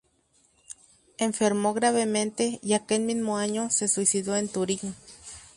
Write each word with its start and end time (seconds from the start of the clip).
Enfermó 1.19 1.75
gravemente, 1.75 2.57
y 2.63 2.73
aquel 2.73 3.01
mismo 3.03 3.37
año 3.37 3.69
se 3.69 3.87
suicidó 3.87 4.35
en 4.35 4.47
Turín. 4.49 4.79